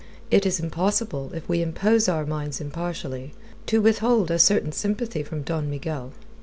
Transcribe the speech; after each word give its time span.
It 0.31 0.47
is 0.47 0.59
impossible, 0.59 1.29
if 1.35 1.47
we 1.47 1.61
impose 1.61 2.09
our 2.09 2.25
minds 2.25 2.59
impartially, 2.59 3.35
to 3.67 3.83
withhold 3.83 4.31
a 4.31 4.39
certain 4.39 4.71
sympathy 4.71 5.21
from 5.21 5.43
Don 5.43 5.69
Miguel. 5.69 6.11